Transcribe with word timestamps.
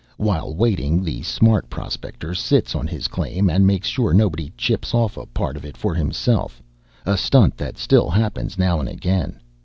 While 0.17 0.55
waiting, 0.55 1.03
the 1.03 1.21
smart 1.21 1.69
prospector 1.69 2.33
sits 2.33 2.73
on 2.73 2.87
his 2.87 3.07
claim 3.07 3.51
and 3.51 3.67
makes 3.67 3.87
sure 3.87 4.15
nobody 4.15 4.51
chips 4.57 4.95
off 4.95 5.15
a 5.15 5.27
part 5.27 5.55
of 5.55 5.63
it 5.63 5.77
for 5.77 5.93
himself, 5.93 6.59
a 7.05 7.15
stunt 7.15 7.55
that 7.57 7.77
still 7.77 8.09
happens 8.09 8.57
now 8.57 8.79
and 8.79 8.89
again. 8.89 9.39